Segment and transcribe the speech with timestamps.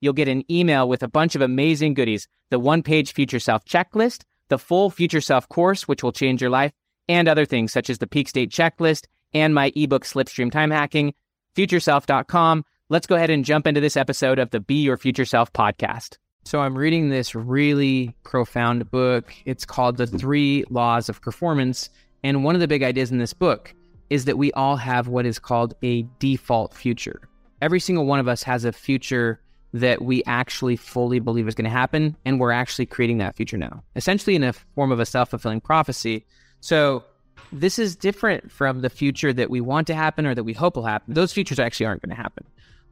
[0.00, 3.64] You'll get an email with a bunch of amazing goodies the one page Future Self
[3.64, 6.72] checklist, the full Future Self course, which will change your life,
[7.08, 11.14] and other things such as the peak state checklist and my ebook Slipstream Time Hacking
[11.56, 12.64] futureself.com.
[12.88, 16.16] Let's go ahead and jump into this episode of the Be Your Future Self podcast.
[16.44, 19.32] So, I'm reading this really profound book.
[19.44, 21.90] It's called The Three Laws of Performance.
[22.24, 23.74] And one of the big ideas in this book
[24.08, 27.20] is that we all have what is called a default future.
[27.62, 29.40] Every single one of us has a future
[29.72, 33.56] that we actually fully believe is going to happen, and we're actually creating that future
[33.56, 36.26] now, essentially in a form of a self fulfilling prophecy.
[36.60, 37.04] So,
[37.52, 40.76] this is different from the future that we want to happen or that we hope
[40.76, 41.14] will happen.
[41.14, 42.44] Those futures actually aren't going to happen.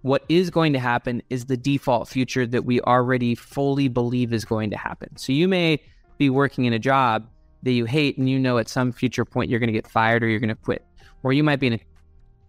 [0.02, 4.44] What is going to happen is the default future that we already fully believe is
[4.44, 5.16] going to happen.
[5.16, 5.80] So you may
[6.16, 7.28] be working in a job
[7.62, 10.22] that you hate and you know at some future point you're going to get fired
[10.22, 10.84] or you're going to quit.
[11.22, 11.80] Or you might be in a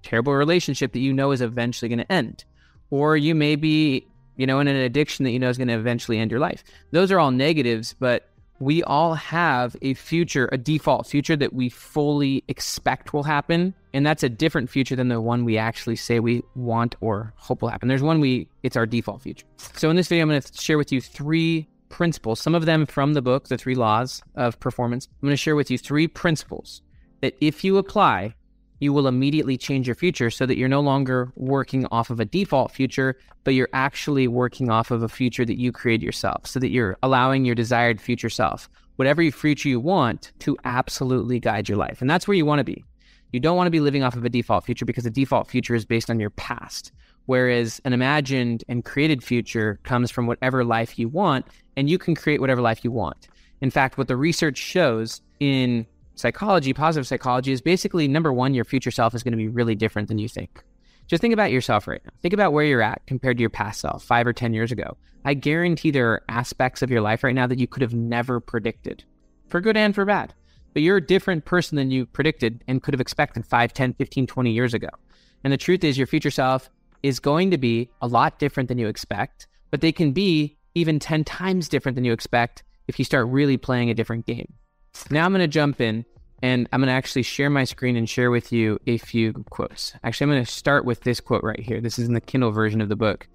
[0.03, 2.45] terrible relationship that you know is eventually going to end.
[2.91, 4.07] Or you may be,
[4.39, 6.63] you know, and an addiction that you know is going to eventually end your life.
[6.91, 11.67] Those are all negatives, but we all have a future, a default future that we
[11.67, 13.73] fully expect will happen.
[13.93, 17.61] And that's a different future than the one we actually say we want or hope
[17.61, 17.89] will happen.
[17.89, 19.45] There's one we, it's our default future.
[19.57, 22.85] So in this video, I'm going to share with you three principles, some of them
[22.85, 25.09] from the book, The Three Laws of Performance.
[25.21, 26.81] I'm going to share with you three principles
[27.19, 28.35] that if you apply,
[28.79, 32.25] you will immediately change your future so that you're no longer working off of a
[32.25, 36.59] default future, but you're actually working off of a future that you create yourself so
[36.59, 41.77] that you're allowing your desired future self, whatever future you want, to absolutely guide your
[41.77, 42.01] life.
[42.01, 42.83] And that's where you want to be.
[43.31, 45.75] You don't want to be living off of a default future because a default future
[45.75, 46.91] is based on your past.
[47.27, 51.45] Whereas an imagined and created future comes from whatever life you want,
[51.77, 53.27] and you can create whatever life you want.
[53.61, 55.85] In fact, what the research shows in
[56.19, 59.75] psychology, positive psychology, is basically number one, your future self is going to be really
[59.75, 60.63] different than you think.
[61.07, 62.11] Just think about yourself right now.
[62.21, 64.97] Think about where you're at compared to your past self five or 10 years ago.
[65.25, 68.39] I guarantee there are aspects of your life right now that you could have never
[68.39, 69.03] predicted,
[69.47, 70.33] for good and for bad.
[70.73, 74.27] But you're a different person than you predicted and could have expected 5, 10, 15,
[74.27, 74.89] 20 years ago.
[75.43, 76.69] And the truth is, your future self
[77.01, 80.99] is going to be a lot different than you expect, but they can be even
[80.99, 84.53] 10 times different than you expect if you start really playing a different game.
[85.09, 86.05] Now I'm going to jump in
[86.41, 89.93] and I'm going to actually share my screen and share with you a few quotes.
[90.03, 91.81] Actually, I'm going to start with this quote right here.
[91.81, 93.27] This is in the Kindle version of the book.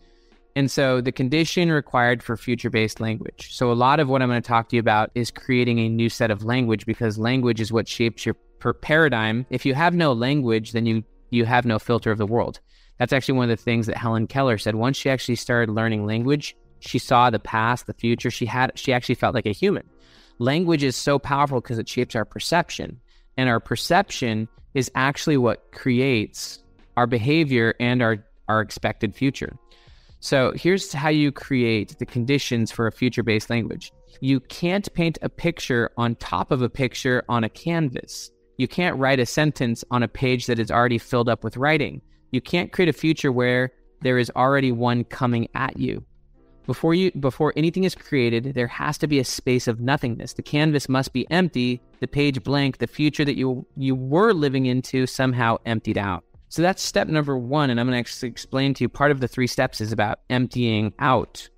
[0.56, 3.52] And so, the condition required for future based language.
[3.52, 5.88] So, a lot of what I'm going to talk to you about is creating a
[5.88, 8.36] new set of language because language is what shapes your
[8.80, 9.46] paradigm.
[9.50, 12.60] If you have no language, then you, you have no filter of the world.
[12.98, 14.76] That's actually one of the things that Helen Keller said.
[14.76, 18.30] Once she actually started learning language, she saw the past, the future.
[18.30, 19.84] She had she actually felt like a human
[20.38, 23.00] language is so powerful because it shapes our perception.
[23.36, 26.62] And our perception is actually what creates
[26.96, 29.56] our behavior and our, our expected future.
[30.20, 33.92] So here's how you create the conditions for a future based language.
[34.20, 38.30] You can't paint a picture on top of a picture on a canvas.
[38.56, 42.00] You can't write a sentence on a page that is already filled up with writing.
[42.30, 46.04] You can't create a future where there is already one coming at you.
[46.66, 50.32] Before you before anything is created, there has to be a space of nothingness.
[50.32, 54.64] The canvas must be empty, the page blank, the future that you you were living
[54.64, 56.24] into somehow emptied out.
[56.48, 59.28] So that's step number 1 and I'm going to explain to you part of the
[59.28, 61.48] three steps is about emptying out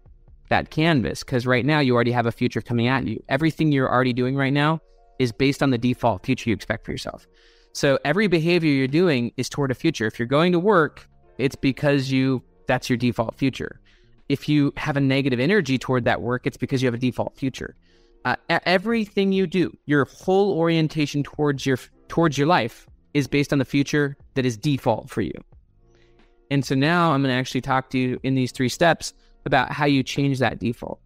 [0.49, 3.23] that canvas because right now you already have a future coming at you.
[3.29, 4.81] Everything you're already doing right now
[5.19, 7.27] is based on the default future you expect for yourself.
[7.73, 10.07] So every behavior you're doing is toward a future.
[10.07, 11.09] If you're going to work,
[11.39, 13.81] it's because you that's your default future
[14.29, 17.37] if you have a negative energy toward that work, it's because you have a default
[17.37, 17.77] future.
[18.25, 21.79] Uh, everything you do, your whole orientation towards your
[22.09, 25.33] towards your life is based on the future that is default for you.
[26.51, 29.15] And so now I'm going to actually talk to you in these three steps
[29.45, 31.01] about how you change that default.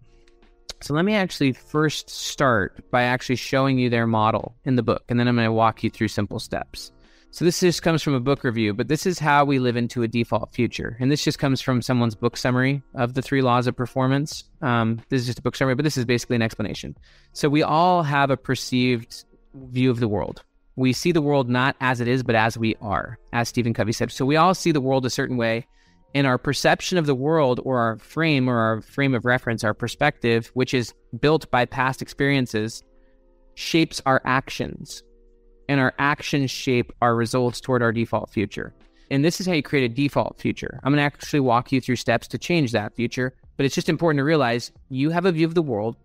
[0.83, 5.05] So let me actually first start by actually showing you their model in the book,
[5.09, 6.91] and then I'm going to walk you through simple steps.
[7.33, 10.03] So this just comes from a book review, but this is how we live into
[10.03, 10.97] a default future.
[10.99, 14.45] And this just comes from someone's book summary of the three laws of performance.
[14.63, 16.97] Um, this is just a book summary, but this is basically an explanation.
[17.33, 19.25] So we all have a perceived
[19.55, 20.43] view of the world.
[20.75, 23.93] We see the world not as it is, but as we are, as Stephen Covey
[23.93, 24.11] said.
[24.11, 25.69] So we all see the world a certain way.
[26.17, 29.75] And our perception of the world or our frame or our frame of reference, our
[29.75, 32.83] perspective, which is built by past experiences,
[33.55, 35.05] shapes our actions
[35.71, 38.75] and our actions shape our results toward our default future.
[39.09, 40.81] And this is how you create a default future.
[40.83, 43.89] I'm going to actually walk you through steps to change that future, but it's just
[43.89, 45.97] important to realize you have a view of the world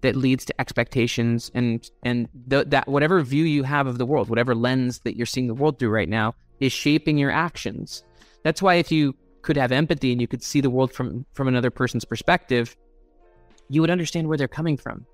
[0.00, 4.28] that leads to expectations and and th- that whatever view you have of the world,
[4.28, 8.02] whatever lens that you're seeing the world through right now is shaping your actions.
[8.42, 11.46] That's why if you could have empathy and you could see the world from from
[11.46, 12.76] another person's perspective,
[13.68, 15.06] you would understand where they're coming from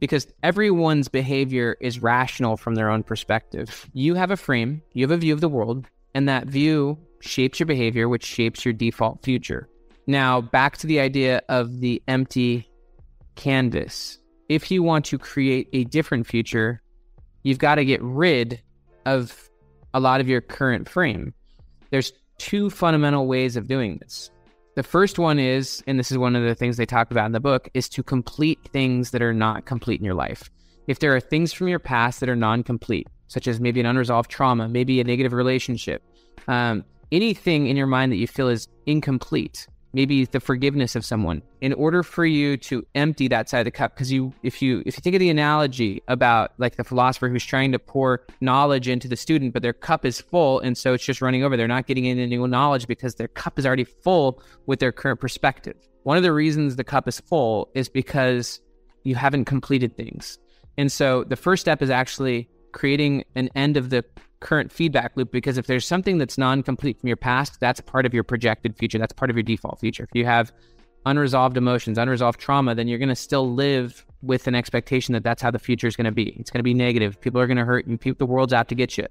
[0.00, 3.88] because everyone's behavior is rational from their own perspective.
[3.92, 7.60] You have a frame, you have a view of the world, and that view shapes
[7.60, 9.68] your behavior, which shapes your default future.
[10.06, 12.68] Now, back to the idea of the empty
[13.36, 14.18] canvas.
[14.48, 16.82] If you want to create a different future,
[17.42, 18.60] you've got to get rid
[19.06, 19.48] of
[19.94, 21.34] a lot of your current frame.
[21.90, 24.30] There's two fundamental ways of doing this.
[24.76, 27.32] The first one is, and this is one of the things they talk about in
[27.32, 30.48] the book, is to complete things that are not complete in your life.
[30.86, 33.86] If there are things from your past that are non complete, such as maybe an
[33.86, 36.02] unresolved trauma, maybe a negative relationship,
[36.46, 41.42] um, anything in your mind that you feel is incomplete, maybe the forgiveness of someone
[41.60, 43.94] in order for you to empty that side of the cup.
[43.94, 47.44] Because you if you if you think of the analogy about like the philosopher who's
[47.44, 51.04] trying to pour knowledge into the student but their cup is full and so it's
[51.04, 51.56] just running over.
[51.56, 55.20] They're not getting any new knowledge because their cup is already full with their current
[55.20, 55.76] perspective.
[56.04, 58.60] One of the reasons the cup is full is because
[59.04, 60.38] you haven't completed things.
[60.78, 64.04] And so the first step is actually creating an end of the
[64.40, 68.14] current feedback loop because if there's something that's non-complete from your past, that's part of
[68.14, 68.98] your projected future.
[68.98, 70.04] That's part of your default future.
[70.04, 70.52] If you have
[71.06, 75.40] unresolved emotions, unresolved trauma, then you're going to still live with an expectation that that's
[75.40, 76.30] how the future is going to be.
[76.38, 77.20] It's going to be negative.
[77.20, 77.96] People are going to hurt you.
[77.96, 79.06] People, the world's out to get you.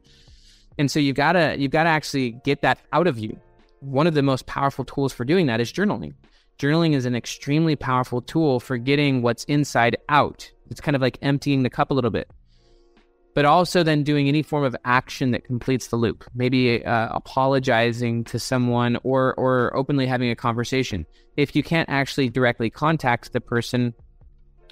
[0.77, 3.39] And so you've got to you've got to actually get that out of you.
[3.81, 6.13] One of the most powerful tools for doing that is journaling.
[6.57, 10.49] Journaling is an extremely powerful tool for getting what's inside out.
[10.69, 12.29] It's kind of like emptying the cup a little bit
[13.39, 16.25] but also then doing any form of action that completes the loop.
[16.35, 21.05] Maybe uh, apologizing to someone or or openly having a conversation.
[21.37, 23.93] If you can't actually directly contact the person,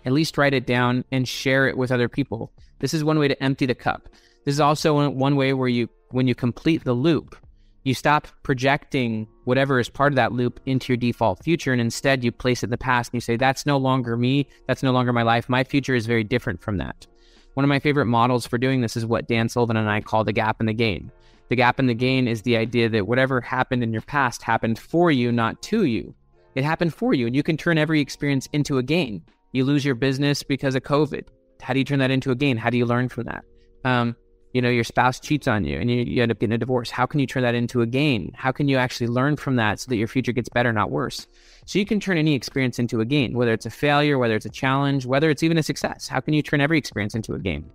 [0.06, 2.52] at least write it down and share it with other people.
[2.80, 4.10] This is one way to empty the cup.
[4.44, 7.38] This is also one way where you when you complete the loop,
[7.86, 12.22] you stop projecting whatever is part of that loop into your default future and instead
[12.22, 14.92] you place it in the past and you say that's no longer me, that's no
[14.92, 15.48] longer my life.
[15.48, 17.08] My future is very different from that.
[17.58, 20.24] One of my favorite models for doing this is what Dan Sullivan and I call
[20.24, 21.12] the gap and the gain.
[21.50, 24.78] The gap and the gain is the idea that whatever happened in your past happened
[24.78, 26.14] for you, not to you.
[26.54, 29.24] It happened for you, and you can turn every experience into a gain.
[29.54, 31.30] You lose your business because of COVID.
[31.60, 32.58] How do you turn that into a gain?
[32.58, 33.44] How do you learn from that?
[33.84, 34.16] Um,
[34.58, 36.90] you know, your spouse cheats on you and you, you end up getting a divorce.
[36.90, 38.32] How can you turn that into a gain?
[38.34, 41.28] How can you actually learn from that so that your future gets better, not worse?
[41.68, 44.48] So you can turn any experience into a gain, whether it's a failure, whether it's
[44.48, 46.08] a challenge, whether it's even a success.
[46.08, 47.70] How can you turn every experience into a gain?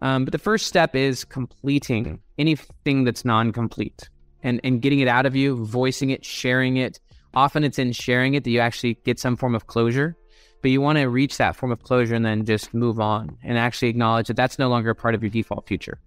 [0.00, 4.08] Um, but the first step is completing anything that's non-complete
[4.42, 6.98] and, and getting it out of you, voicing it, sharing it.
[7.34, 10.16] Often it's in sharing it that you actually get some form of closure
[10.62, 13.56] but you want to reach that form of closure and then just move on and
[13.56, 16.00] actually acknowledge that that's no longer a part of your default future.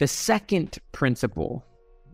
[0.00, 1.62] The second principle,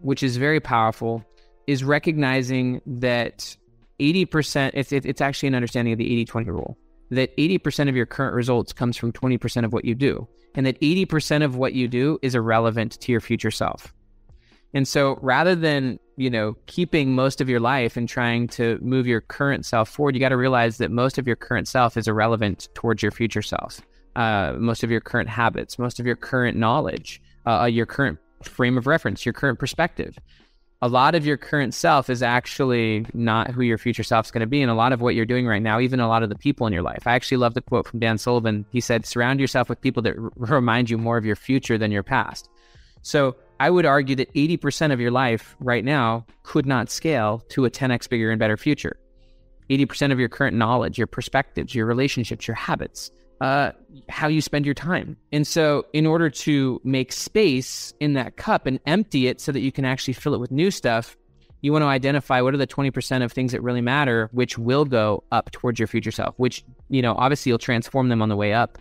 [0.01, 1.25] which is very powerful,
[1.69, 3.57] is recognizing that
[4.01, 6.77] 80%, it's, it's actually an understanding of the 80 20 rule,
[7.13, 10.27] that 80% of your current results comes from 20% of what you do,
[10.57, 13.95] and that 80% of what you do is irrelevant to your future self.
[14.75, 19.07] And so rather than, you know, keeping most of your life and trying to move
[19.07, 22.09] your current self forward, you got to realize that most of your current self is
[22.09, 23.81] irrelevant towards your future self.
[24.17, 28.79] Uh, most of your current habits, most of your current knowledge, uh your current frame
[28.79, 30.19] of reference, your current perspective.
[30.83, 34.43] A lot of your current self is actually not who your future self is going
[34.43, 34.61] to be.
[34.61, 36.67] And a lot of what you're doing right now, even a lot of the people
[36.67, 37.07] in your life.
[37.07, 38.67] I actually love the quote from Dan Sullivan.
[38.71, 41.91] He said, surround yourself with people that r- remind you more of your future than
[41.91, 42.51] your past.
[43.01, 47.65] So I would argue that 80% of your life right now could not scale to
[47.65, 48.99] a 10x bigger and better future.
[49.71, 53.73] 80% of your current knowledge, your perspectives, your relationships, your habits, uh,
[54.09, 55.17] how you spend your time.
[55.33, 59.61] And so, in order to make space in that cup and empty it so that
[59.61, 61.17] you can actually fill it with new stuff,
[61.63, 64.85] you want to identify what are the 20% of things that really matter, which will
[64.85, 68.37] go up towards your future self, which, you know, obviously you'll transform them on the
[68.37, 68.79] way up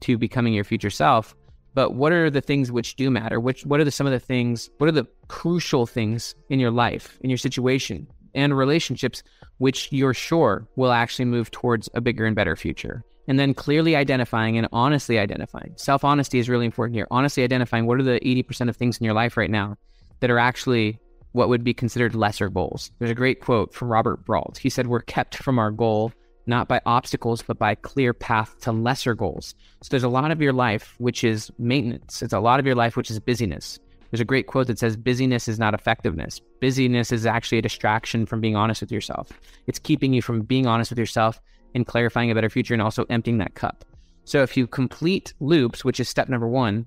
[0.00, 1.34] to becoming your future self.
[1.74, 3.40] But what are the things which do matter?
[3.40, 6.70] Which what are the some of the things, what are the crucial things in your
[6.70, 8.06] life, in your situation
[8.38, 9.22] and relationships
[9.58, 13.04] which you're sure will actually move towards a bigger and better future?
[13.26, 15.74] And then clearly identifying and honestly identifying.
[15.76, 17.06] Self honesty is really important here.
[17.10, 19.76] Honestly identifying what are the 80% of things in your life right now
[20.20, 20.98] that are actually
[21.32, 22.90] what would be considered lesser goals.
[22.98, 24.58] There's a great quote from Robert Brault.
[24.58, 26.12] He said, We're kept from our goal
[26.48, 29.54] not by obstacles, but by clear path to lesser goals.
[29.82, 32.22] So there's a lot of your life which is maintenance.
[32.22, 33.78] It's a lot of your life which is busyness.
[34.10, 36.40] There's a great quote that says, busyness is not effectiveness.
[36.60, 39.28] Busyness is actually a distraction from being honest with yourself.
[39.66, 41.40] It's keeping you from being honest with yourself
[41.74, 43.84] and clarifying a better future and also emptying that cup.
[44.24, 46.86] So if you complete loops, which is step number one,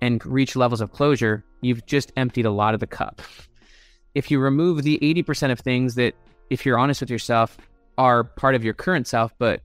[0.00, 3.20] and reach levels of closure, you've just emptied a lot of the cup
[4.18, 6.14] if you remove the 80% of things that,
[6.50, 7.56] if you're honest with yourself,
[7.98, 9.62] are part of your current self, but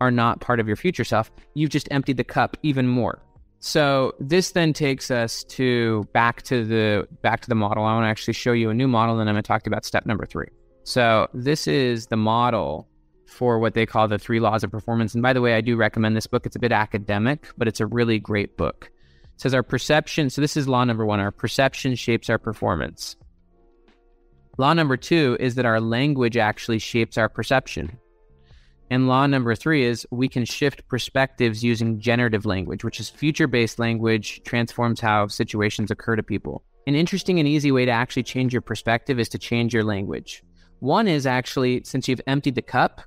[0.00, 3.20] are not part of your future self, you've just emptied the cup even more.
[3.60, 7.84] So this then takes us to back to the back to the model.
[7.84, 9.84] I want to actually show you a new model, and I'm going to talk about
[9.84, 10.48] step number three.
[10.84, 12.88] So this is the model
[13.26, 15.14] for what they call the three laws of performance.
[15.14, 16.46] And by the way, I do recommend this book.
[16.46, 18.90] It's a bit academic, but it's a really great book.
[19.34, 20.30] It says our perception.
[20.30, 21.20] So this is law number one.
[21.20, 23.16] Our perception shapes our performance.
[24.56, 27.98] Law number two is that our language actually shapes our perception.
[28.90, 33.46] And law number three is we can shift perspectives using generative language, which is future
[33.46, 36.64] based language, transforms how situations occur to people.
[36.88, 40.42] An interesting and easy way to actually change your perspective is to change your language.
[40.80, 43.02] One is actually, since you've emptied the cup,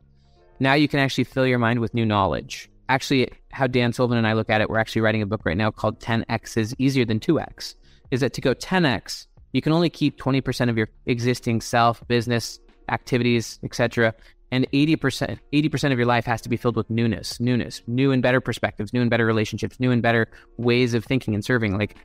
[0.59, 2.69] now you can actually fill your mind with new knowledge.
[2.87, 5.57] Actually, how Dan Sullivan and I look at it, we're actually writing a book right
[5.57, 7.75] now called 10x is easier than 2x.
[8.11, 12.59] Is that to go 10x, you can only keep 20% of your existing self, business,
[12.89, 14.13] activities, etc.
[14.53, 18.21] And 80%, 80% of your life has to be filled with newness, newness, new and
[18.21, 21.75] better perspectives, new and better relationships, new and better ways of thinking and serving.
[21.75, 21.95] Like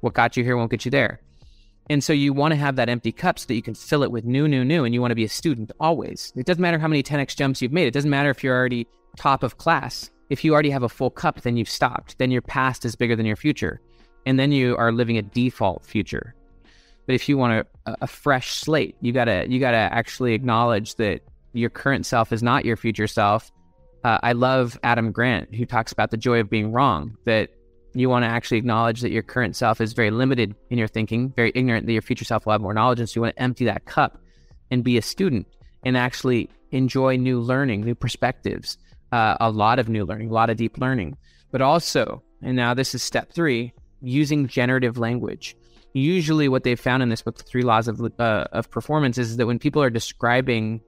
[0.00, 1.20] what got you here won't get you there.
[1.88, 4.10] And so you want to have that empty cup so that you can fill it
[4.10, 4.84] with new, new, new.
[4.84, 6.32] And you want to be a student always.
[6.34, 7.86] It doesn't matter how many 10x jumps you've made.
[7.86, 10.10] It doesn't matter if you're already top of class.
[10.28, 12.18] If you already have a full cup, then you've stopped.
[12.18, 13.80] Then your past is bigger than your future.
[14.26, 16.34] And then you are living a default future.
[17.06, 21.20] But if you want a, a fresh slate, you gotta you gotta actually acknowledge that
[21.52, 23.50] your current self is not your future self.
[24.04, 27.16] Uh, I love Adam Grant, who talks about the joy of being wrong.
[27.24, 27.50] That
[27.94, 31.32] you want to actually acknowledge that your current self is very limited in your thinking,
[31.36, 31.86] very ignorant.
[31.86, 33.84] That your future self will have more knowledge, and so you want to empty that
[33.84, 34.18] cup
[34.70, 35.46] and be a student
[35.84, 38.78] and actually enjoy new learning, new perspectives,
[39.12, 41.16] uh, a lot of new learning, a lot of deep learning.
[41.50, 45.56] But also, and now this is step three, using generative language
[45.94, 49.36] usually what they've found in this book, the three laws of uh, of performance, is
[49.36, 50.80] that when people are describing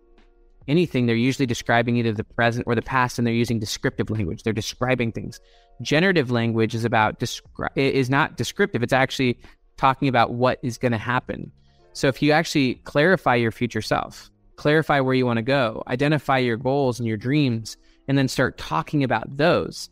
[0.68, 4.42] anything, they're usually describing either the present or the past, and they're using descriptive language.
[4.42, 5.40] They're describing things.
[5.83, 8.83] Generative language is about descri- is not descriptive.
[8.83, 9.38] It's actually
[9.76, 11.50] talking about what is going to happen.
[11.92, 16.38] So if you actually clarify your future self, clarify where you want to go, identify
[16.38, 17.76] your goals and your dreams,
[18.09, 19.88] and then start talking about those,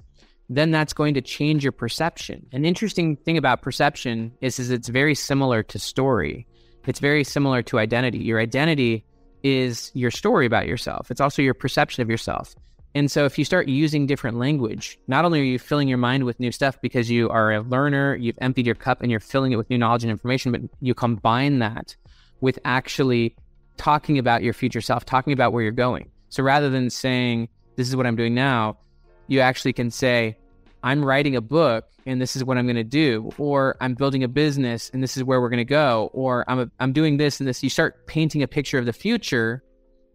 [0.49, 2.47] then that's going to change your perception.
[2.53, 6.47] An interesting thing about perception is, is it's very similar to story.
[6.87, 8.19] It's very similar to identity.
[8.19, 9.05] Your identity
[9.43, 11.11] is your story about yourself.
[11.11, 12.55] It's also your perception of yourself.
[12.95, 16.25] And so if you start using different language, not only are you filling your mind
[16.25, 19.53] with new stuff because you are a learner, you've emptied your cup and you're filling
[19.53, 21.97] it with new knowledge and information, but you combine that
[22.43, 23.35] with actually
[23.79, 26.11] talking about your future self, talking about where you're going.
[26.29, 28.77] So rather than saying, this is what I'm doing now,
[29.27, 30.37] you actually can say,
[30.83, 34.25] I'm writing a book and this is what I'm going to do, or I'm building
[34.25, 37.17] a business and this is where we're going to go, or I'm, a, I'm doing
[37.17, 37.63] this and this.
[37.63, 39.63] You start painting a picture of the future,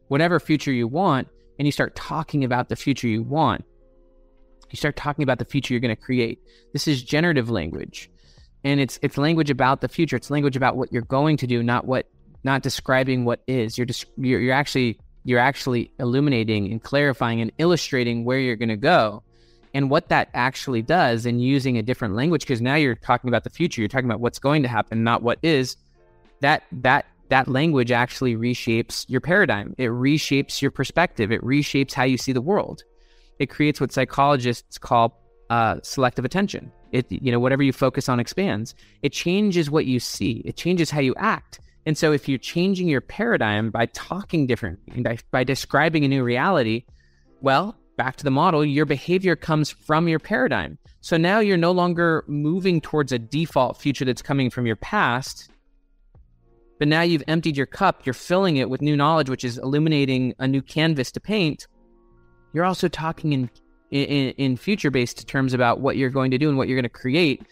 [0.09, 3.63] whatever future you want, and you start talking about the future you want.
[4.69, 6.39] You start talking about the future you're going to create.
[6.73, 8.11] This is generative language.
[8.63, 10.17] And it's it's language about the future.
[10.17, 12.09] It's language about what you're going to do, not what
[12.43, 13.77] not describing what is.
[13.77, 18.69] You're just you're, you're actually you're actually illuminating and clarifying and illustrating where you're going
[18.69, 19.23] to go
[19.77, 23.43] and what that actually does and using a different language because now you're talking about
[23.43, 25.77] the future you're talking about what's going to happen not what is
[26.41, 29.75] that that that language actually reshapes your paradigm.
[29.77, 31.31] It reshapes your perspective.
[31.31, 32.83] It reshapes how you see the world.
[33.39, 36.71] It creates what psychologists call uh, selective attention.
[36.91, 38.75] It you know whatever you focus on expands.
[39.01, 40.41] It changes what you see.
[40.45, 41.59] It changes how you act.
[41.85, 46.23] And so if you're changing your paradigm by talking different by, by describing a new
[46.23, 46.85] reality
[47.41, 50.77] well back to the model, your behavior comes from your paradigm.
[51.01, 55.49] So now you're no longer moving towards a default future that's coming from your past.
[56.79, 60.35] But now you've emptied your cup, you're filling it with new knowledge, which is illuminating
[60.39, 61.67] a new canvas to paint.
[62.53, 63.49] You're also talking in
[63.89, 66.83] in, in future based terms about what you're going to do and what you're going
[66.83, 67.43] to create,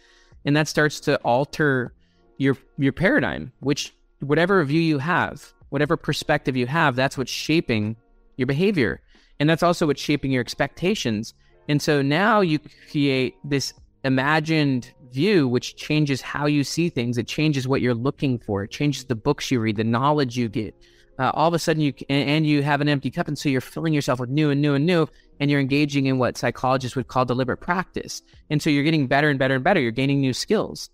[0.44, 1.94] and that starts to alter
[2.38, 3.52] your your paradigm.
[3.62, 7.96] Which whatever view you have, whatever perspective you have, that's what's shaping
[8.38, 9.02] your behavior,
[9.40, 11.34] and that's also what's shaping your expectations.
[11.68, 12.60] And so now you
[12.92, 13.74] create this
[14.04, 17.18] imagined view, which changes how you see things.
[17.18, 18.64] It changes what you're looking for.
[18.64, 20.76] It changes the books you read, the knowledge you get.
[21.18, 23.62] Uh, all of a sudden, you and, you have an empty cup, and so you're
[23.62, 25.08] filling yourself with new and new and new,
[25.40, 28.22] and you're engaging in what psychologists would call deliberate practice.
[28.50, 29.80] And so you're getting better and better and better.
[29.80, 30.90] You're gaining new skills.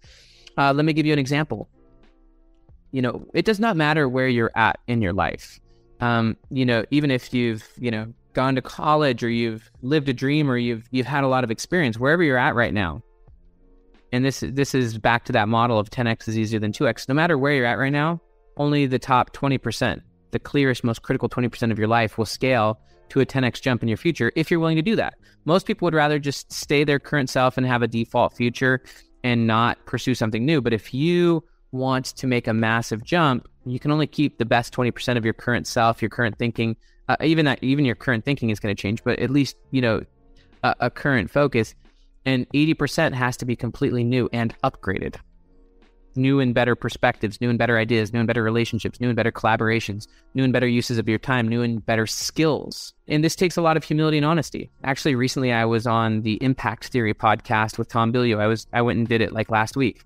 [0.58, 1.68] Uh, let me give you an example.
[2.92, 5.60] You know, it does not matter where you're at in your life.
[6.02, 10.14] Um, you know, even if you've you know gone to college or you've lived a
[10.14, 13.02] dream or you've you've had a lot of experience, wherever you're at right now,
[14.12, 17.08] and this this is back to that model of 10x is easier than 2x.
[17.08, 18.22] No matter where you're at right now,
[18.58, 23.20] only the top 20%, the clearest, most critical 20% of your life will scale to
[23.20, 25.16] a 10x jump in your future if you're willing to do that.
[25.46, 28.82] Most people would rather just stay their current self and have a default future
[29.24, 30.62] and not pursue something new.
[30.62, 34.74] But if you want to make a massive jump, you can only keep the best
[34.74, 36.76] 20% of your current self, your current thinking.
[37.12, 39.82] Uh, even that, even your current thinking is going to change, but at least you
[39.82, 40.02] know
[40.64, 41.76] a, a current focus
[42.26, 45.16] and 80% has to be completely new and upgraded.
[46.16, 49.32] New and better perspectives, new and better ideas, new and better relationships, new and better
[49.32, 52.94] collaborations, new and better uses of your time, new and better skills.
[53.10, 54.72] And this takes a lot of humility and honesty.
[54.86, 58.40] Actually, recently I was on the Impact Theory podcast with Tom Bilyeu.
[58.40, 60.06] I was I went and did it like last week.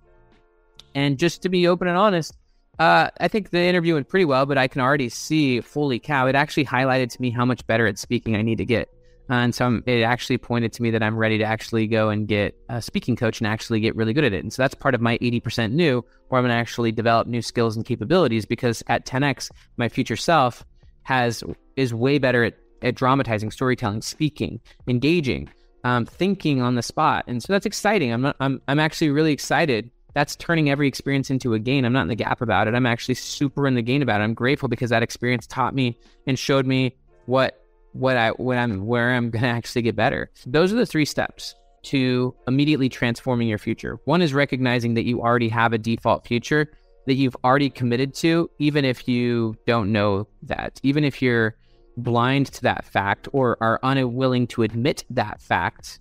[0.96, 2.36] And just to be open and honest,
[2.80, 6.28] uh, I think the interview went pretty well, but I can already see, holy cow,
[6.28, 8.90] it actually highlighted to me how much better at speaking I need to get.
[9.30, 12.10] Uh, and so I'm, it actually pointed to me that I'm ready to actually go
[12.10, 14.44] and get a speaking coach and actually get really good at it.
[14.44, 17.42] And so that's part of my 80% new, where I'm going to actually develop new
[17.42, 20.64] skills and capabilities because at 10x, my future self
[21.04, 21.44] has
[21.76, 25.50] is way better at, at dramatizing, storytelling, speaking, engaging,
[25.84, 27.26] um, thinking on the spot.
[27.28, 28.12] And so that's exciting.
[28.12, 29.90] I'm not, I'm I'm actually really excited.
[30.16, 31.84] That's turning every experience into a gain.
[31.84, 32.74] I'm not in the gap about it.
[32.74, 34.24] I'm actually super in the gain about it.
[34.24, 37.62] I'm grateful because that experience taught me and showed me what
[37.92, 40.32] what I what I'm where I'm to actually get better.
[40.48, 44.00] Those are the three steps to immediately transforming your future.
[44.06, 46.72] One is recognizing that you already have a default future
[47.06, 50.80] that you've already committed to even if you don't know that.
[50.82, 51.56] Even if you're
[51.98, 56.00] blind to that fact or are unwilling to admit that fact,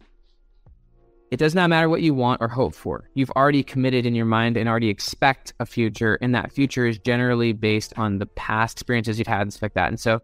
[1.34, 3.10] it does not matter what you want or hope for.
[3.14, 6.96] You've already committed in your mind and already expect a future, and that future is
[6.96, 9.88] generally based on the past experiences you've had and stuff like that.
[9.88, 10.22] And so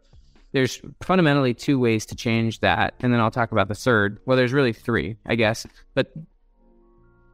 [0.53, 2.95] there's fundamentally two ways to change that.
[3.01, 4.21] And then I'll talk about the third.
[4.25, 5.67] Well, there's really three, I guess.
[5.95, 6.13] But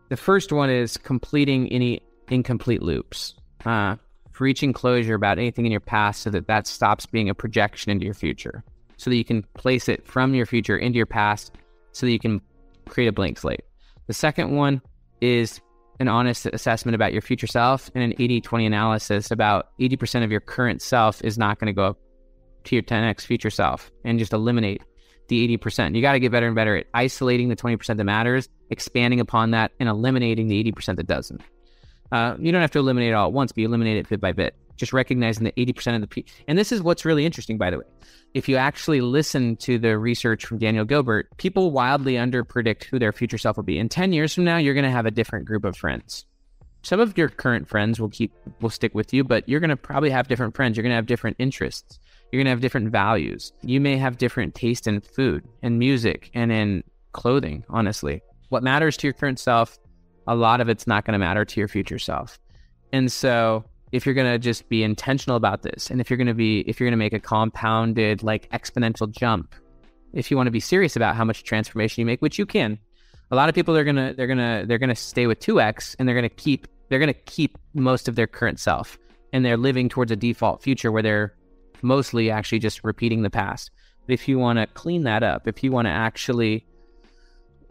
[0.09, 3.35] the first one is completing any incomplete loops,
[3.67, 3.97] uh,
[4.41, 8.07] reaching closure about anything in your past so that that stops being a projection into
[8.07, 8.65] your future,
[8.97, 11.53] so that you can place it from your future into your past
[11.93, 12.41] so that you can
[12.89, 13.66] create a blank slate.
[14.07, 14.83] The second one
[15.21, 15.61] is
[15.99, 20.31] an honest assessment about your future self and an 80 20 analysis about 80% of
[20.31, 21.99] your current self is not going to go up
[22.65, 24.83] to your 10x future self and just eliminate
[25.29, 25.97] the 80%.
[25.97, 29.51] You got to get better and better at isolating the 20% that matters, expanding upon
[29.53, 31.41] that, and eliminating the 80% that doesn't.
[32.13, 34.21] Uh, you don't have to eliminate it all at once, but you eliminate it bit
[34.21, 34.55] by bit.
[34.77, 37.79] Just recognizing that 80% of the people, and this is what's really interesting, by the
[37.79, 37.85] way.
[38.35, 43.13] If you actually listen to the research from Daniel Gilbert, people wildly underpredict who their
[43.13, 43.79] future self will be.
[43.79, 46.27] In 10 years from now, you're going to have a different group of friends.
[46.83, 49.77] Some of your current friends will keep will stick with you, but you're going to
[49.77, 50.77] probably have different friends.
[50.77, 51.99] You're going to have different interests
[52.31, 53.53] you're going to have different values.
[53.63, 58.23] You may have different taste in food and music and in clothing, honestly.
[58.49, 59.79] What matters to your current self,
[60.27, 62.39] a lot of it's not going to matter to your future self.
[62.93, 66.27] And so, if you're going to just be intentional about this and if you're going
[66.27, 69.55] to be if you're going to make a compounded like exponential jump,
[70.13, 72.79] if you want to be serious about how much transformation you make, which you can.
[73.31, 75.41] A lot of people are going to they're going to they're going to stay with
[75.41, 78.99] 2x and they're going to keep they're going to keep most of their current self
[79.33, 81.35] and they're living towards a default future where they're
[81.83, 83.71] mostly actually just repeating the past.
[84.07, 86.65] But if you want to clean that up, if you want to actually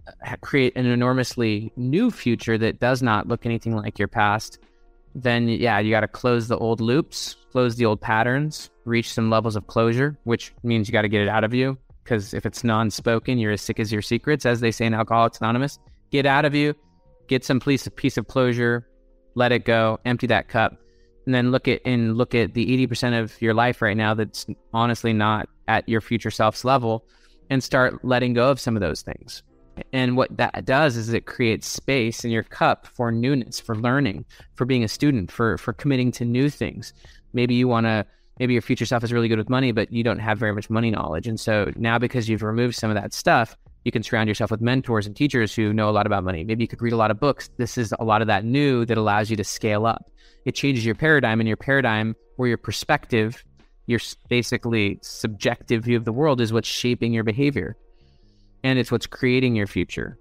[0.07, 4.59] uh, create an enormously new future that does not look anything like your past,
[5.15, 9.29] then yeah, you got to close the old loops, close the old patterns, reach some
[9.29, 11.77] levels of closure, which means you got to get it out of you.
[12.03, 14.93] Because if it's non spoken, you're as sick as your secrets, as they say in
[14.93, 15.79] Alcoholics Anonymous.
[16.11, 16.75] Get out of you,
[17.27, 18.87] get some piece, piece of closure,
[19.33, 20.77] let it go, empty that cup,
[21.25, 24.45] and then look at and look at the 80% of your life right now that's
[24.73, 27.05] honestly not at your future self's level
[27.49, 29.41] and start letting go of some of those things
[29.93, 34.25] And what that does is it creates space in your cup for newness, for learning,
[34.55, 36.93] for being a student, for for committing to new things.
[37.33, 38.05] Maybe you want to
[38.39, 40.69] maybe your future self is really good with money, but you don't have very much
[40.69, 41.27] money knowledge.
[41.27, 44.61] And so now because you've removed some of that stuff, you can surround yourself with
[44.61, 46.43] mentors and teachers who know a lot about money.
[46.43, 47.49] Maybe you could read a lot of books.
[47.57, 50.09] This is a lot of that new that allows you to scale up.
[50.45, 53.43] It changes your paradigm and your paradigm or your perspective,
[53.85, 57.77] your basically subjective view of the world is what's shaping your behavior.
[58.65, 60.17] And it's what's creating your future.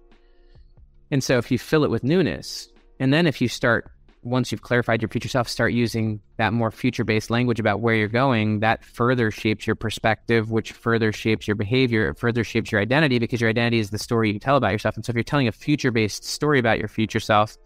[1.10, 2.68] And so if you fill it with newness,
[3.00, 3.90] and then if you start
[4.24, 7.94] once you've clarified your future self, start using that more future based language about where
[7.94, 12.72] you're going, that further shapes your perspective, which further shapes your behavior, it further shapes
[12.72, 14.96] your identity because your identity is the story you tell about yourself.
[14.96, 17.56] And so if you're telling a future based story about your future self,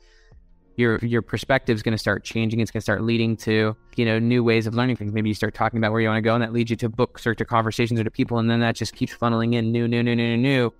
[0.79, 2.61] your your perspective is going to start changing.
[2.61, 5.13] It's going to start leading to you know new ways of learning things.
[5.13, 6.89] Maybe you start talking about where you want to go, and that leads you to
[6.89, 9.89] books or to conversations or to people, and then that just keeps funneling in new,
[9.89, 10.73] new, new, new, new,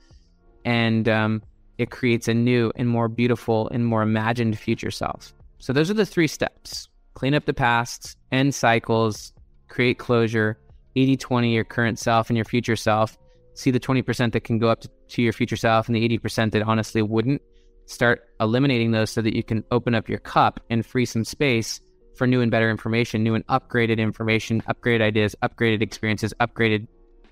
[0.65, 1.43] and um,
[1.79, 5.35] it creates a new and more beautiful and more imagined future self.
[5.59, 9.33] So those are the three steps clean up the past, end cycles,
[9.67, 10.57] create closure,
[10.95, 13.19] 80 20 your current self and your future self.
[13.55, 16.53] See the 20% that can go up to, to your future self and the 80%
[16.53, 17.43] that honestly wouldn't.
[17.89, 21.81] Start eliminating those so that you can open up your cup and free some space
[22.17, 26.87] for new and better information, new and upgraded information, upgraded ideas, upgraded experiences, upgraded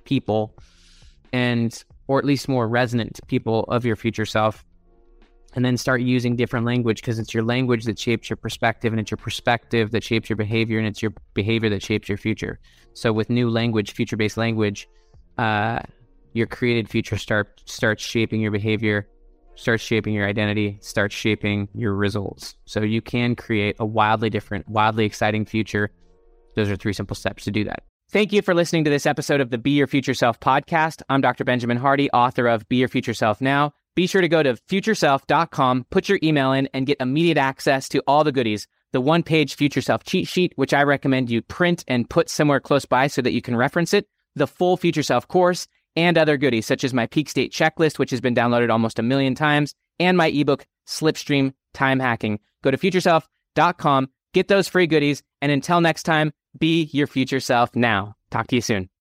[0.04, 0.56] people,
[1.32, 4.64] and or at least more resonant people of your future self
[5.56, 9.00] and then start using different language because it's your language that shapes your perspective and
[9.00, 12.60] it's your perspective that shapes your behavior and it's your behavior that shapes your future.
[12.92, 14.86] So with new language, future based language,
[15.38, 15.80] uh,
[16.34, 19.08] your created future start starts shaping your behavior,
[19.56, 22.54] starts shaping your identity, starts shaping your results.
[22.66, 25.90] So you can create a wildly different, wildly exciting future.
[26.54, 27.82] Those are three simple steps to do that.
[28.10, 31.02] Thank you for listening to this episode of the Be Your Future Self podcast.
[31.08, 31.42] I'm Dr.
[31.42, 33.72] Benjamin Hardy, author of Be Your Future Self Now.
[33.96, 38.02] Be sure to go to futureself.com, put your email in, and get immediate access to
[38.06, 38.68] all the goodies.
[38.92, 42.60] The one page Future Self cheat sheet, which I recommend you print and put somewhere
[42.60, 45.66] close by so that you can reference it, the full Future Self course,
[45.96, 49.02] and other goodies such as my peak state checklist, which has been downloaded almost a
[49.02, 52.38] million times, and my ebook, Slipstream Time Hacking.
[52.62, 57.74] Go to futureself.com, get those free goodies, and until next time, be your future self
[57.74, 58.14] now.
[58.30, 58.88] Talk to you soon.